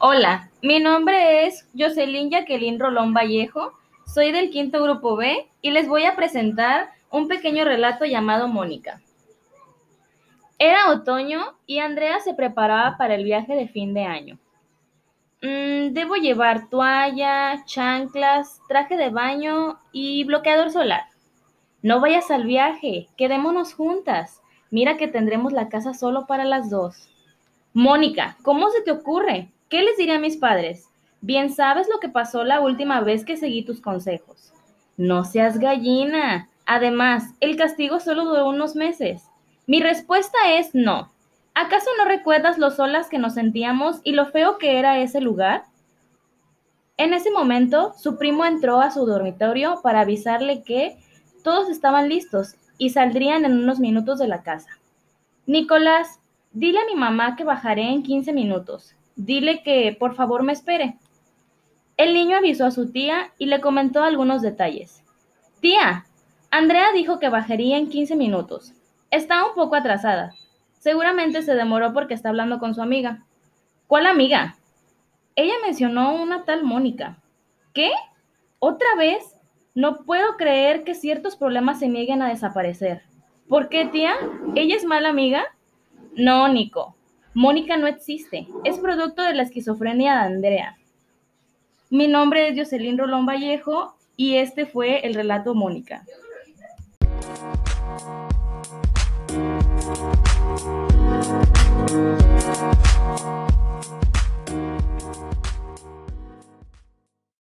[0.00, 3.72] Hola, mi nombre es Jocelyn Jacqueline Rolón Vallejo,
[4.06, 9.00] soy del quinto grupo B y les voy a presentar un pequeño relato llamado Mónica.
[10.56, 14.38] Era otoño y Andrea se preparaba para el viaje de fin de año.
[15.42, 21.06] Mm, debo llevar toalla, chanclas, traje de baño y bloqueador solar.
[21.82, 24.42] No vayas al viaje, quedémonos juntas.
[24.70, 27.08] Mira que tendremos la casa solo para las dos.
[27.72, 29.50] Mónica, ¿cómo se te ocurre?
[29.68, 30.88] ¿Qué les diré a mis padres?
[31.20, 34.52] Bien sabes lo que pasó la última vez que seguí tus consejos.
[34.96, 36.48] No seas gallina.
[36.64, 39.24] Además, el castigo solo duró unos meses.
[39.66, 41.10] Mi respuesta es no.
[41.54, 45.64] ¿Acaso no recuerdas lo solas que nos sentíamos y lo feo que era ese lugar?
[46.96, 50.96] En ese momento, su primo entró a su dormitorio para avisarle que
[51.44, 54.70] todos estaban listos y saldrían en unos minutos de la casa.
[55.46, 56.20] Nicolás,
[56.52, 58.94] dile a mi mamá que bajaré en 15 minutos.
[59.18, 60.96] Dile que por favor me espere.
[61.96, 65.02] El niño avisó a su tía y le comentó algunos detalles.
[65.60, 66.06] Tía,
[66.52, 68.74] Andrea dijo que bajaría en 15 minutos.
[69.10, 70.34] Está un poco atrasada.
[70.78, 73.24] Seguramente se demoró porque está hablando con su amiga.
[73.88, 74.56] ¿Cuál amiga?
[75.34, 77.18] Ella mencionó una tal Mónica.
[77.74, 77.90] ¿Qué?
[78.60, 79.36] ¿Otra vez?
[79.74, 83.02] No puedo creer que ciertos problemas se nieguen a desaparecer.
[83.48, 84.14] ¿Por qué, tía?
[84.54, 85.44] ¿Ella es mala amiga?
[86.14, 86.94] No, Nico.
[87.34, 90.78] Mónica no existe, es producto de la esquizofrenia de Andrea.
[91.90, 96.04] Mi nombre es Jocelyn Rolón Vallejo y este fue el relato Mónica.